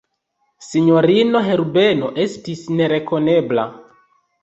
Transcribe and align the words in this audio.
Sinjorino 0.67 1.43
Herbeno 1.49 2.11
estis 2.27 2.67
nerekonebla. 2.83 3.71